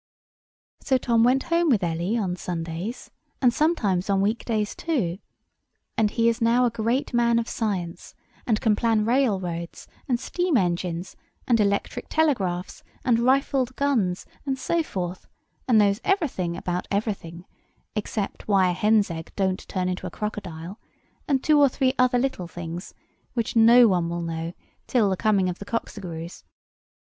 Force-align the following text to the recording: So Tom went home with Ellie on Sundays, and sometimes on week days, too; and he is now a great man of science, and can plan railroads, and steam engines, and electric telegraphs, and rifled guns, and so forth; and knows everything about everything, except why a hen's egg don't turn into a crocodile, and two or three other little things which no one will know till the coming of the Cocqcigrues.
So 0.79 0.97
Tom 0.97 1.23
went 1.23 1.43
home 1.53 1.69
with 1.69 1.83
Ellie 1.83 2.17
on 2.17 2.35
Sundays, 2.35 3.11
and 3.39 3.53
sometimes 3.53 4.09
on 4.09 4.19
week 4.19 4.43
days, 4.45 4.73
too; 4.75 5.19
and 5.95 6.09
he 6.09 6.27
is 6.27 6.41
now 6.41 6.65
a 6.65 6.71
great 6.71 7.13
man 7.13 7.37
of 7.37 7.47
science, 7.47 8.15
and 8.47 8.59
can 8.59 8.75
plan 8.75 9.05
railroads, 9.05 9.87
and 10.09 10.19
steam 10.19 10.57
engines, 10.57 11.15
and 11.47 11.59
electric 11.59 12.09
telegraphs, 12.09 12.81
and 13.05 13.19
rifled 13.19 13.75
guns, 13.75 14.25
and 14.43 14.57
so 14.57 14.81
forth; 14.81 15.27
and 15.67 15.77
knows 15.77 16.01
everything 16.03 16.57
about 16.57 16.87
everything, 16.89 17.45
except 17.95 18.47
why 18.47 18.69
a 18.69 18.73
hen's 18.73 19.11
egg 19.11 19.31
don't 19.35 19.67
turn 19.67 19.87
into 19.87 20.07
a 20.07 20.09
crocodile, 20.09 20.79
and 21.27 21.43
two 21.43 21.59
or 21.59 21.69
three 21.69 21.93
other 21.99 22.17
little 22.17 22.47
things 22.47 22.95
which 23.35 23.55
no 23.55 23.87
one 23.87 24.09
will 24.09 24.23
know 24.23 24.53
till 24.87 25.11
the 25.11 25.15
coming 25.15 25.47
of 25.47 25.59
the 25.59 25.65
Cocqcigrues. 25.65 26.43